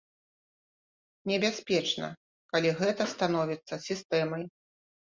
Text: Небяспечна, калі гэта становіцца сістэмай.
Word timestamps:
Небяспечна, 1.33 2.07
калі 2.55 2.75
гэта 2.83 3.03
становіцца 3.15 3.83
сістэмай. 3.89 4.43